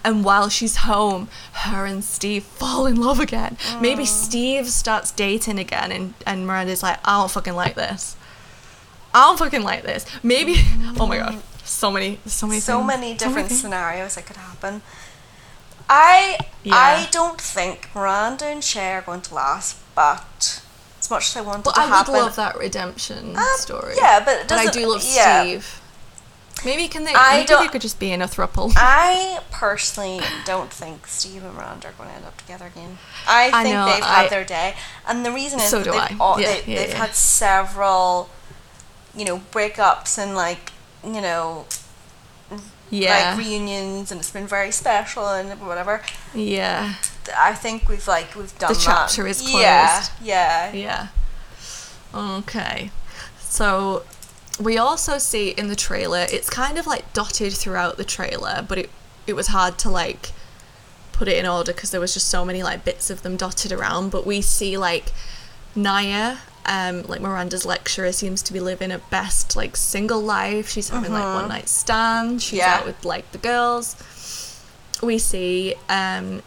And 0.04 0.24
while 0.24 0.48
she's 0.48 0.76
home, 0.76 1.28
her 1.52 1.84
and 1.84 2.02
Steve 2.02 2.42
fall 2.44 2.86
in 2.86 2.96
love 2.96 3.20
again. 3.20 3.58
Maybe 3.80 4.04
Mm. 4.04 4.06
Steve 4.06 4.68
starts 4.68 5.10
dating 5.10 5.58
again, 5.58 5.92
and, 5.92 6.14
and 6.26 6.46
Miranda's 6.46 6.82
like, 6.82 6.98
I 7.04 7.20
don't 7.20 7.30
fucking 7.30 7.54
like 7.54 7.74
this. 7.74 8.16
I 9.12 9.26
don't 9.26 9.38
fucking 9.38 9.62
like 9.62 9.82
this. 9.82 10.06
Maybe. 10.22 10.54
Oh 10.98 11.06
my 11.06 11.18
god. 11.18 11.42
So 11.64 11.90
many, 11.90 12.18
so 12.24 12.46
many, 12.46 12.60
so 12.60 12.78
things. 12.78 12.86
many 12.86 13.14
different 13.14 13.48
things. 13.48 13.60
scenarios 13.60 14.14
that 14.14 14.24
could 14.24 14.36
happen. 14.36 14.80
I 15.88 16.38
Yeah. 16.62 16.74
I 16.74 17.08
don't 17.10 17.40
think 17.40 17.88
Miranda 17.94 18.46
and 18.46 18.62
Che 18.62 18.92
are 18.94 19.02
going 19.02 19.20
to 19.22 19.34
last, 19.34 19.76
but 19.94 20.62
as 21.00 21.10
much 21.10 21.28
as 21.30 21.36
I 21.36 21.40
want 21.42 21.58
it 21.60 21.64
But 21.64 21.74
to 21.76 21.80
I 21.80 21.98
would 21.98 22.08
love 22.08 22.36
that 22.36 22.58
redemption 22.58 23.36
Um, 23.36 23.44
story. 23.56 23.94
yeah, 23.96 24.20
but 24.24 24.40
it 24.42 24.48
but 24.48 24.58
I 24.58 24.66
do 24.70 24.86
love 24.86 25.02
yeah. 25.04 25.42
Steve. 25.42 25.80
Maybe 26.64 26.88
can 26.88 27.04
they? 27.04 27.12
I 27.14 27.38
maybe 27.48 27.54
they 27.54 27.68
could 27.68 27.80
just 27.82 28.00
be 28.00 28.10
in 28.10 28.20
a 28.20 28.26
thruple. 28.26 28.72
I 28.76 29.40
personally 29.52 30.20
don't 30.44 30.72
think 30.72 31.06
Steve 31.06 31.44
and 31.44 31.54
Miranda 31.54 31.88
are 31.88 31.92
going 31.92 32.08
to 32.10 32.16
end 32.16 32.24
up 32.24 32.36
together 32.36 32.66
again. 32.66 32.98
I 33.28 33.50
I 33.54 33.62
think 33.62 33.74
know, 33.74 33.86
they've 33.86 34.02
had 34.04 34.28
their 34.28 34.44
day, 34.44 34.74
and 35.06 35.24
the 35.24 35.30
reason 35.30 35.60
is 35.60 35.68
So 35.70 35.78
that 35.78 35.84
do 35.84 35.90
they've, 35.92 36.00
I. 36.00 36.16
all, 36.18 36.40
Yeah, 36.40 36.48
they, 36.48 36.72
yeah, 36.72 36.78
they've 36.80 36.88
yeah. 36.90 36.96
had 36.96 37.14
several, 37.14 38.28
you 39.14 39.24
know, 39.24 39.38
breakups 39.52 40.18
and 40.18 40.34
like 40.34 40.72
you 41.04 41.20
know 41.20 41.64
yeah, 42.90 43.34
like 43.36 43.44
reunions, 43.46 44.10
and 44.10 44.20
it's 44.20 44.30
been 44.30 44.46
very 44.46 44.70
special 44.72 45.28
and 45.28 45.60
whatever. 45.60 46.02
yeah, 46.34 46.94
I 47.36 47.54
think 47.54 47.88
we've 47.88 48.06
like 48.08 48.34
we've 48.34 48.56
done 48.58 48.72
that. 48.72 48.80
chapter 48.80 49.26
is 49.26 49.42
Yeah, 49.52 49.96
closed. 49.98 50.12
yeah. 50.22 50.72
yeah. 50.72 51.08
Okay, 52.14 52.90
so 53.38 54.04
we 54.60 54.78
also 54.78 55.18
see 55.18 55.50
in 55.50 55.68
the 55.68 55.76
trailer. 55.76 56.26
It's 56.30 56.48
kind 56.50 56.78
of 56.78 56.86
like 56.86 57.12
dotted 57.12 57.52
throughout 57.52 57.96
the 57.96 58.04
trailer, 58.04 58.64
but 58.66 58.78
it 58.78 58.90
it 59.26 59.34
was 59.34 59.48
hard 59.48 59.78
to 59.80 59.90
like 59.90 60.32
put 61.12 61.28
it 61.28 61.36
in 61.36 61.46
order 61.46 61.72
because 61.72 61.90
there 61.90 62.00
was 62.00 62.14
just 62.14 62.28
so 62.28 62.44
many 62.44 62.62
like 62.62 62.84
bits 62.84 63.10
of 63.10 63.22
them 63.22 63.36
dotted 63.36 63.72
around. 63.72 64.10
But 64.10 64.26
we 64.26 64.40
see 64.40 64.78
like 64.78 65.12
Nya, 65.76 66.38
um, 66.68 67.02
like 67.04 67.20
Miranda's 67.20 67.64
lecturer, 67.64 68.12
seems 68.12 68.42
to 68.42 68.52
be 68.52 68.60
living 68.60 68.92
a 68.92 68.98
best 68.98 69.56
like 69.56 69.74
single 69.76 70.20
life. 70.20 70.68
She's 70.68 70.90
having 70.90 71.12
like 71.12 71.24
one 71.24 71.48
night 71.48 71.68
stands. 71.68 72.44
She's 72.44 72.58
Yeah. 72.58 72.74
out 72.76 72.86
with 72.86 73.04
like 73.04 73.32
the 73.32 73.38
girls. 73.38 73.96
We 75.02 75.18
see 75.18 75.74
um, 75.88 76.42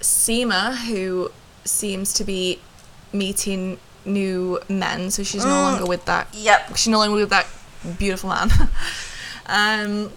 Seema, 0.00 0.76
who 0.86 1.30
seems 1.64 2.12
to 2.14 2.24
be 2.24 2.60
meeting 3.12 3.78
new 4.04 4.60
men, 4.68 5.10
so 5.10 5.22
she's 5.22 5.44
no 5.44 5.50
longer 5.62 5.86
with 5.86 6.04
that. 6.04 6.28
Yep. 6.34 6.76
She's 6.76 6.88
no 6.88 6.98
longer 6.98 7.16
with 7.16 7.30
that 7.30 7.46
beautiful 7.98 8.30
man. 8.30 8.50
um, 9.46 10.12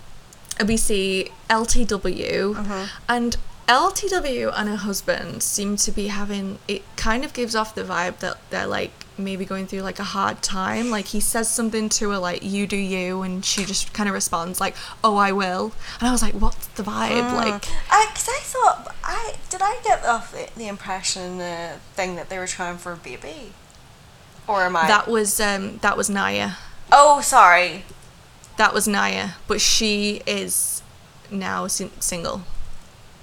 we 0.67 0.75
see 0.77 1.31
LTW, 1.49 2.89
and 3.07 3.37
LTW 3.67 4.51
and 4.55 4.69
her 4.69 4.75
husband 4.75 5.43
seem 5.43 5.75
to 5.77 5.91
be 5.91 6.07
having. 6.07 6.59
It 6.67 6.83
kind 6.97 7.23
of 7.23 7.33
gives 7.33 7.55
off 7.55 7.73
the 7.75 7.83
vibe 7.83 8.19
that 8.19 8.37
they're 8.49 8.67
like 8.67 9.04
maybe 9.17 9.45
going 9.45 9.65
through 9.67 9.81
like 9.81 9.99
a 9.99 10.03
hard 10.03 10.41
time. 10.41 10.89
Like 10.89 11.05
he 11.07 11.19
says 11.19 11.49
something 11.49 11.89
to 11.89 12.09
her 12.11 12.17
like 12.17 12.43
"You 12.43 12.67
do 12.67 12.77
you," 12.77 13.21
and 13.21 13.43
she 13.43 13.65
just 13.65 13.93
kind 13.93 14.07
of 14.09 14.13
responds 14.13 14.59
like 14.59 14.75
"Oh, 15.03 15.15
I 15.17 15.31
will." 15.31 15.73
And 15.99 16.07
I 16.07 16.11
was 16.11 16.21
like, 16.21 16.33
"What's 16.33 16.67
the 16.67 16.83
vibe?" 16.83 17.33
Like. 17.33 17.65
I, 17.89 18.07
cause 18.13 18.27
I 18.29 18.39
thought 18.43 18.95
I 19.03 19.35
did 19.49 19.61
I 19.61 19.79
get 19.83 20.05
off 20.05 20.31
the, 20.31 20.49
the 20.57 20.67
impression 20.67 21.37
the 21.37 21.79
thing 21.93 22.15
that 22.15 22.29
they 22.29 22.37
were 22.37 22.47
trying 22.47 22.77
for 22.77 22.93
a 22.93 22.97
baby, 22.97 23.53
or 24.47 24.61
am 24.63 24.75
I? 24.75 24.87
That 24.87 25.07
was 25.07 25.39
um 25.39 25.77
that 25.77 25.97
was 25.97 26.09
Nya. 26.09 26.55
oh, 26.91 27.21
sorry. 27.21 27.83
That 28.57 28.73
was 28.73 28.87
Nya, 28.87 29.33
but 29.47 29.59
she 29.59 30.21
is 30.25 30.81
now 31.31 31.67
sin- 31.67 31.91
single 31.99 32.43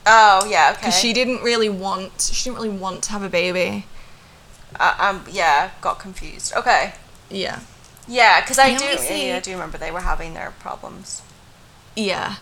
Oh, 0.04 0.46
yeah. 0.50 0.70
Okay. 0.72 0.80
because 0.80 0.98
she 0.98 1.12
didn't 1.12 1.42
really 1.42 1.68
want 1.68 2.30
she 2.32 2.44
didn't 2.50 2.56
really 2.62 2.76
want 2.76 3.04
to 3.04 3.12
have 3.12 3.22
a 3.22 3.28
baby. 3.28 3.86
Uh, 4.78 4.94
um. 4.98 5.24
Yeah. 5.30 5.70
Got 5.80 5.98
confused. 5.98 6.52
Okay. 6.54 6.94
Yeah, 7.30 7.60
Yeah, 8.06 8.40
because 8.42 8.58
I 8.58 8.76
do. 8.76 8.98
see- 8.98 9.28
Yeah, 9.28 9.36
I 9.36 9.40
do 9.40 9.52
remember 9.52 9.78
they 9.78 9.90
were 9.90 10.00
having 10.02 10.34
their 10.34 10.50
problems. 10.58 11.22
yeah. 11.96 12.36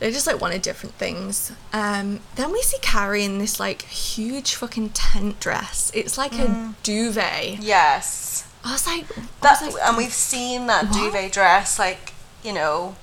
They 0.00 0.10
just 0.10 0.26
like 0.26 0.40
wanted 0.40 0.62
different 0.62 0.94
things. 0.96 1.52
Um, 1.74 2.20
then 2.34 2.50
we 2.52 2.62
see 2.62 2.78
Carrie 2.80 3.22
in 3.22 3.36
this 3.38 3.60
like 3.60 3.82
huge 3.82 4.54
fucking 4.54 4.88
tent 4.90 5.38
dress. 5.40 5.92
It's 5.94 6.16
like 6.16 6.32
a 6.32 6.74
duvet. 6.82 7.58
Yes. 7.60 8.44
I 8.64 8.72
was 8.72 8.86
like, 8.86 9.04
I 9.16 9.22
That 9.42 9.60
was 9.62 9.74
like, 9.74 9.86
and 9.86 9.96
we've 9.98 10.12
seen 10.12 10.66
that 10.68 10.86
what? 10.86 10.94
duvet 10.94 11.32
dress, 11.32 11.78
like 11.78 12.14
you 12.42 12.54
know, 12.54 12.96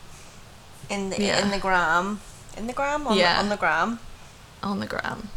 in 0.90 1.12
the 1.12 1.22
Yeah. 1.22 1.40
in 1.44 1.52
the 1.52 1.60
gram, 1.60 2.20
in 2.58 2.66
the 2.66 2.74
gram 2.74 3.06
on 3.06 3.16
Yeah. 3.16 3.36
the 3.36 3.40
on 3.42 3.50
the 3.50 3.58
gram. 3.58 4.00
on 4.64 4.80
the 4.80 4.88
gram. 4.88 5.30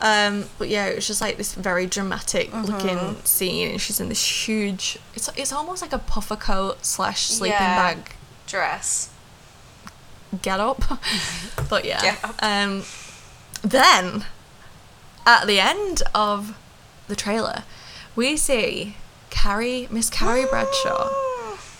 Um, 0.00 0.44
but 0.58 0.68
yeah, 0.68 0.86
it 0.86 0.96
was 0.96 1.06
just 1.06 1.20
like 1.22 1.36
this 1.38 1.54
very 1.54 1.86
dramatic 1.86 2.52
looking 2.52 2.96
Mm-hmm. 2.98 3.24
scene, 3.24 3.70
and 3.72 3.80
she's 3.80 3.98
in 4.00 4.08
this 4.10 4.46
huge. 4.46 4.98
It's 5.14 5.28
it's 5.36 5.52
almost 5.52 5.80
like 5.82 5.92
a 5.92 5.98
puffer 5.98 6.36
coat 6.36 6.84
slash 6.84 7.22
sleeping 7.22 7.52
Yeah. 7.58 7.94
bag 7.94 8.12
Dress. 8.46 9.08
get 10.42 10.60
up. 10.60 10.82
but 11.70 11.84
yeah. 11.84 12.16
Um, 12.40 12.82
then 13.62 14.26
at 15.24 15.46
the 15.46 15.58
end 15.60 16.02
of 16.14 16.56
the 17.08 17.16
trailer, 17.16 17.62
we 18.14 18.36
see 18.36 18.96
Carrie, 19.30 19.88
Miss 19.90 20.10
Carrie 20.10 20.44
Bradshaw, 20.50 21.08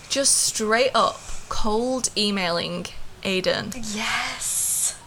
just 0.09 0.35
straight 0.35 0.91
up 0.95 1.19
cold 1.49 2.09
emailing 2.17 2.87
Aiden. 3.23 3.73
Yes. 3.95 4.56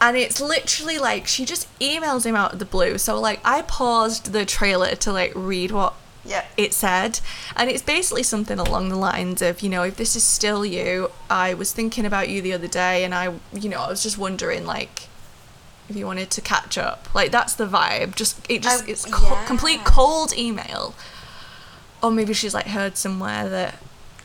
And 0.00 0.16
it's 0.16 0.40
literally 0.40 0.99
like 0.99 1.26
she 1.26 1.45
just 1.45 1.66
emails 1.78 2.25
him 2.25 2.35
out 2.35 2.52
of 2.54 2.59
the 2.59 2.64
blue. 2.64 2.97
So 2.99 3.21
like 3.21 3.40
I 3.45 3.62
paused 3.62 4.33
the 4.33 4.45
trailer 4.47 4.95
to 4.97 5.12
like 5.12 5.33
read 5.35 5.71
what 5.73 5.95
Yeah. 6.25 6.45
it 6.57 6.73
said 6.75 7.21
and 7.57 7.69
it's 7.71 7.83
basically 7.83 8.23
something 8.23 8.59
along 8.59 8.88
the 8.90 8.97
lines 8.97 9.40
of 9.42 9.61
you 9.62 9.69
know 9.71 9.83
if 9.85 9.97
this 9.97 10.14
is 10.14 10.23
still 10.23 10.66
you 10.66 11.11
i 11.30 11.54
was 11.54 11.73
thinking 11.73 12.04
about 12.04 12.28
you 12.28 12.42
the 12.42 12.52
other 12.52 12.69
day 12.69 13.04
and 13.04 13.14
i 13.14 13.33
you 13.54 13.69
know 13.71 13.80
i 13.80 13.88
was 13.88 14.02
just 14.02 14.19
wondering 14.19 14.66
like 14.66 15.09
if 15.88 15.97
you 15.97 16.04
wanted 16.04 16.30
to 16.30 16.42
catch 16.42 16.76
up 16.76 17.09
like 17.14 17.30
that's 17.33 17.54
the 17.54 17.66
vibe 17.66 18.14
just 18.16 18.37
it 18.50 18.62
just 18.62 18.85
I- 18.85 18.90
it's 18.90 19.07
co- 19.07 19.42
complete 19.47 19.83
cold 19.85 20.35
email 20.37 20.95
or 22.02 22.11
maybe 22.11 22.35
she's 22.35 22.52
like 22.54 22.66
heard 22.66 22.99
somewhere 22.99 23.49
that 23.49 23.78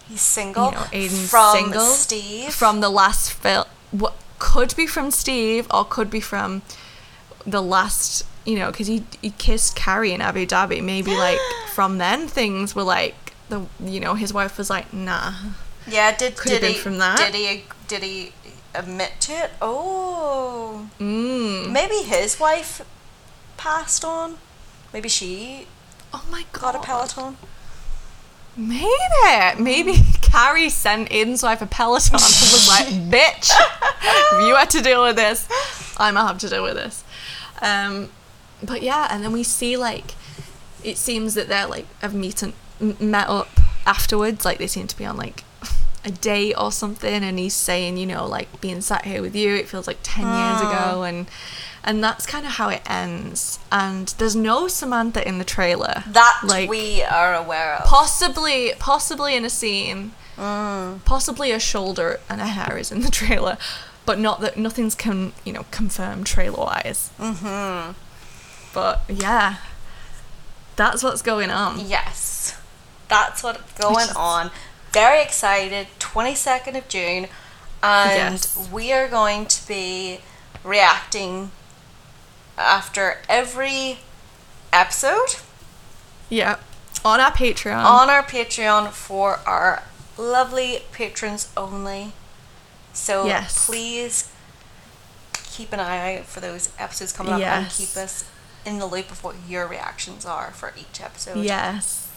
He's 0.10 0.20
single. 0.22 0.66
you 0.66 0.72
know 0.72 0.88
aiden's 0.92 1.30
from 1.30 1.56
single 1.56 1.86
Steve. 1.86 2.54
from 2.54 2.82
the 2.82 2.90
last 2.90 3.32
film 3.32 3.66
what 3.92 4.16
could 4.52 4.72
be 4.82 4.86
from 4.96 5.08
steve 5.12 5.64
or 5.76 5.84
could 5.96 6.10
be 6.18 6.20
from 6.32 6.62
the 7.56 7.62
last 7.76 8.24
you 8.46 8.58
know, 8.60 8.70
because 8.72 8.86
he 8.94 9.00
he 9.24 9.32
kissed 9.46 9.76
Carrie 9.76 10.14
in 10.16 10.22
Abu 10.22 10.46
Dhabi. 10.46 10.80
Maybe 10.94 11.14
like 11.28 11.40
from 11.78 11.98
then 11.98 12.28
things 12.28 12.76
were 12.78 12.84
like 12.98 13.16
the 13.50 13.60
you 13.94 14.00
know 14.00 14.14
his 14.24 14.32
wife 14.40 14.54
was 14.60 14.70
like 14.70 14.88
nah. 14.94 15.34
Yeah, 15.88 16.16
did 16.16 16.32
Could 16.38 16.50
did 16.62 16.64
he 16.64 16.74
from 16.86 16.98
that. 17.00 17.18
did 17.18 17.34
he 17.36 17.64
did 17.92 18.04
he 18.04 18.18
admit 18.82 19.12
to 19.26 19.32
it? 19.44 19.52
Oh, 19.62 20.90
Mm. 21.00 21.72
maybe 21.72 22.00
his 22.16 22.40
wife 22.40 22.82
passed 23.58 24.04
on. 24.06 24.38
Maybe 24.94 25.10
she 25.10 25.66
Oh 26.14 26.24
my 26.32 26.44
god. 26.54 26.62
got 26.62 26.76
a 26.76 26.80
Peloton. 26.88 27.38
Maybe 28.58 29.62
maybe 29.70 29.94
Carrie 30.36 30.70
sent 30.70 31.12
in, 31.12 31.38
so 31.38 31.48
I 31.48 31.52
have 31.52 31.62
a 31.62 31.66
Peloton 31.66 32.16
and 32.16 32.22
was 32.22 32.68
like, 32.68 32.88
bitch, 33.10 33.50
if 34.34 34.48
you 34.48 34.56
had 34.56 34.70
to 34.72 34.82
deal 34.82 35.02
with 35.04 35.16
this, 35.16 35.48
I'm 35.98 36.16
gonna 36.16 36.28
have 36.28 36.40
to 36.40 36.50
deal 36.50 36.64
with 36.64 36.76
this. 36.76 37.06
Um, 37.62 38.10
but 38.62 38.82
yeah, 38.82 39.08
and 39.10 39.24
then 39.24 39.32
we 39.32 39.44
see 39.44 39.78
like 39.78 40.14
it 40.84 40.98
seems 40.98 41.36
that 41.36 41.48
they're 41.48 41.68
like 41.68 41.86
have 42.02 42.14
meet 42.14 42.44
and, 42.44 42.54
m- 42.82 42.98
met 43.00 43.30
up 43.30 43.48
afterwards. 43.86 44.44
Like 44.44 44.58
they 44.58 44.68
seem 44.68 44.88
to 44.88 44.98
be 44.98 45.06
on 45.06 45.16
like 45.16 45.44
a 46.04 46.12
date 46.12 46.56
or 46.56 46.72
something, 46.72 47.24
and 47.24 47.40
he's 47.40 47.54
saying, 47.54 47.96
you 47.98 48.06
know, 48.06 48.26
like 48.28 48.60
being 48.60 48.82
sat 48.82 49.06
here 49.06 49.22
with 49.22 49.36
you, 49.36 49.56
it 49.56 49.70
feels 49.70 49.88
like 49.88 50.00
ten 50.04 50.26
years 50.26 50.62
ago, 50.62 51.04
and 51.04 51.28
and 51.86 52.04
that's 52.04 52.26
kind 52.26 52.46
of 52.46 52.54
how 52.54 52.68
it 52.70 52.82
ends. 52.90 53.58
And 53.72 54.10
there's 54.18 54.36
no 54.36 54.68
Samantha 54.68 55.26
in 55.26 55.38
the 55.38 55.46
trailer. 55.46 56.04
That 56.08 56.42
like 56.44 56.70
we 56.70 57.04
are 57.04 57.34
aware 57.36 57.76
of. 57.76 57.86
possibly 57.86 58.74
possibly 58.80 59.36
in 59.36 59.46
a 59.46 59.50
scene, 59.50 60.12
Mm. 60.38 61.04
possibly 61.06 61.52
a 61.52 61.60
shoulder 61.60 62.20
and 62.30 62.42
a 62.42 62.48
hair 62.48 62.78
is 62.78 62.92
in 62.92 63.02
the 63.02 63.12
trailer, 63.12 63.58
but 64.06 64.20
not 64.20 64.42
that 64.42 64.58
nothing's 64.58 64.96
can 64.96 65.34
you 65.44 65.54
know 65.54 65.66
confirmed 65.72 66.26
trailer 66.28 66.58
wise. 66.60 67.10
Mm-hmm. 67.20 67.94
But 68.74 69.02
yeah, 69.08 69.58
that's 70.76 71.02
what's 71.04 71.22
going 71.22 71.50
on. 71.52 71.80
Yes, 71.88 72.60
that's 73.08 73.42
what's 73.44 73.72
going 73.74 74.10
is- 74.10 74.16
on. 74.16 74.52
Very 74.92 75.22
excited. 75.22 75.88
Twenty 76.00 76.36
second 76.36 76.76
of 76.78 76.88
June, 76.88 77.28
and 77.84 78.34
Yes. 78.34 78.70
we 78.72 78.94
are 78.94 79.08
going 79.10 79.46
to 79.46 79.68
be 79.68 80.20
reacting 80.64 81.52
after 82.58 83.18
every 83.28 84.00
episode 84.72 85.36
Yeah, 86.30 86.58
on 87.04 87.20
our 87.20 87.32
Patreon. 87.32 87.84
on 87.84 88.10
our 88.10 88.24
Patreon 88.24 88.92
for 88.92 89.40
our 89.46 89.84
lovely 90.18 90.84
patrons 90.92 91.50
only. 91.58 92.14
So 92.94 93.26
Yes. 93.26 93.66
please 93.66 94.30
keep 95.52 95.72
an 95.74 95.80
eye 95.80 96.18
out 96.20 96.26
for 96.26 96.40
those 96.40 96.70
episodes 96.80 97.12
coming 97.14 97.34
up 97.34 97.42
and 97.42 97.70
keep 97.70 97.96
us 97.96 98.26
in 98.66 98.80
the 98.80 98.86
loop 98.86 99.12
of 99.12 99.24
what 99.24 99.36
your 99.48 99.68
reactions 99.68 100.26
are 100.26 100.52
for 100.52 100.74
each 100.78 101.02
episode. 101.02 101.38
Yes. 101.38 102.08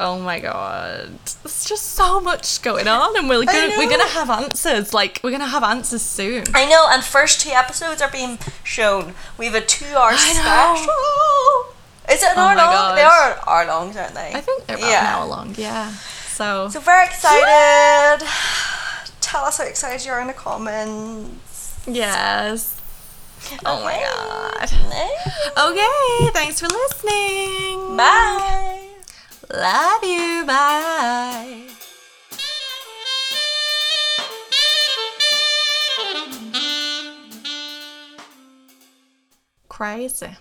Oh 0.00 0.18
my 0.18 0.40
god. 0.40 1.18
There's 1.42 1.64
just 1.64 1.92
so 1.92 2.20
much 2.20 2.60
going 2.62 2.88
on 2.88 3.16
and 3.16 3.28
we're 3.28 3.44
gonna 3.46 3.74
we're 3.78 3.88
gonna 3.88 4.08
have 4.08 4.28
answers. 4.30 4.92
Like 4.92 5.20
we're 5.22 5.30
gonna 5.30 5.46
have 5.46 5.62
answers 5.62 6.02
soon. 6.02 6.44
I 6.54 6.66
know, 6.66 6.86
and 6.90 7.02
first 7.04 7.40
two 7.40 7.50
episodes 7.50 8.02
are 8.02 8.10
being 8.10 8.38
shown. 8.64 9.14
We 9.38 9.46
have 9.46 9.54
a 9.54 9.60
two-hour 9.60 10.10
I 10.12 10.32
know. 10.34 10.82
special. 10.82 12.14
Is 12.16 12.22
it 12.22 12.28
an 12.32 12.38
Oh 12.38 12.40
hour 12.40 12.54
my 12.56 12.64
long? 12.74 12.94
They 12.96 13.02
God. 13.02 13.38
are 13.46 13.48
hour 13.48 13.66
longs, 13.66 13.96
aren't 13.96 14.14
they? 14.14 14.32
I 14.34 14.40
think 14.40 14.66
they're 14.66 14.76
about 14.76 14.88
Yeah. 14.90 15.00
an 15.00 15.06
hour 15.22 15.26
long, 15.26 15.54
yeah. 15.56 15.92
So, 16.34 16.68
So 16.68 16.80
very 16.80 17.06
excited. 17.06 18.26
Tell 19.20 19.44
us 19.44 19.58
how 19.58 19.64
excited 19.64 20.04
you 20.04 20.10
are 20.12 20.20
in 20.20 20.26
the 20.26 20.32
comments. 20.32 21.78
yes. 21.86 22.80
Oh 23.64 23.84
my 23.84 23.94
god. 24.00 24.68
god. 24.68 25.70
Okay, 25.70 26.30
thanks 26.32 26.58
for 26.60 26.66
listening. 26.66 27.96
Bye. 27.96 28.88
Love 29.52 30.02
you. 30.02 30.44
Bye. 30.46 31.68
Crazy. 39.68 40.36